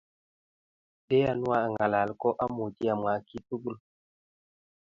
nde 1.03 1.15
yanwo 1.25 1.51
angalal 1.63 2.09
ko 2.21 2.29
amuchi 2.43 2.85
amwa 2.93 3.13
kiy 3.27 3.41
tugul 3.47 3.75